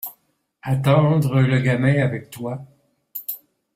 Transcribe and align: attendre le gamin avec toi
attendre 0.63 1.41
le 1.41 1.59
gamin 1.59 1.99
avec 2.01 2.31
toi 2.31 2.65